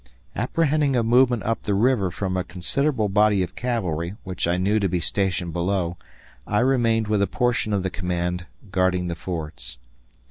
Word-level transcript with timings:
Apprehending 0.35 0.95
a 0.95 1.03
movement 1.03 1.43
up 1.43 1.61
the 1.61 1.75
river 1.75 2.09
from 2.09 2.35
a 2.35 2.43
considerable 2.43 3.07
body 3.07 3.43
of 3.43 3.55
cavalry 3.55 4.15
which 4.23 4.47
I 4.47 4.57
knew 4.57 4.79
to 4.79 4.89
be 4.89 4.99
stationed 4.99 5.53
below, 5.53 5.95
I 6.47 6.57
remained 6.61 7.07
with 7.07 7.21
a 7.21 7.27
portion 7.27 7.71
of 7.71 7.83
the 7.83 7.91
command 7.91 8.47
guarding 8.71 9.09
the 9.09 9.15
fords. 9.15 9.77